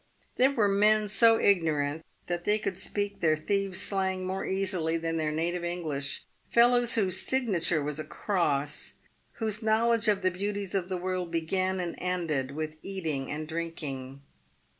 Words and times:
K^ 0.33 0.37
There 0.37 0.51
were 0.53 0.67
men 0.67 1.07
so 1.09 1.39
ignorant, 1.39 2.03
that 2.25 2.43
they 2.43 2.57
could 2.57 2.75
speak 2.75 3.19
their 3.19 3.35
thieves' 3.35 3.79
slang 3.81 4.25
more 4.25 4.43
easily 4.47 4.97
than 4.97 5.17
their 5.17 5.31
native 5.31 5.63
English, 5.63 6.25
fellows 6.49 6.95
whose 6.95 7.21
signa 7.21 7.59
ture 7.59 7.83
was 7.83 7.99
a 7.99 8.03
cross, 8.03 8.93
whose 9.33 9.61
knowledge 9.61 10.07
of 10.07 10.23
the 10.23 10.31
beauties 10.31 10.73
of 10.73 10.89
the 10.89 10.97
world 10.97 11.29
began 11.29 11.79
and 11.79 11.93
ended 11.99 12.49
with 12.55 12.77
eating 12.81 13.29
and 13.29 13.47
drinking. 13.47 14.21